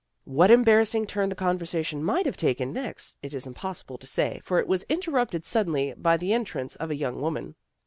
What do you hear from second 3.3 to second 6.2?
is impossible to say for it was interrupted suddenly by